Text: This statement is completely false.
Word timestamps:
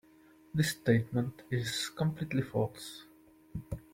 This 0.51 0.71
statement 0.71 1.43
is 1.51 1.89
completely 1.89 2.41
false. 2.41 3.03